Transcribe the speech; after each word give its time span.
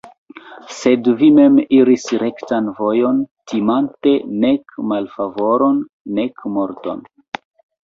Sed 0.77 1.09
vi 1.19 1.27
mem 1.39 1.59
iris 1.79 2.05
rektan 2.23 2.71
vojon, 2.79 3.21
timante 3.53 4.15
nek 4.47 4.75
malfavoron, 4.95 5.81
nek 6.19 6.45
morton. 6.59 7.09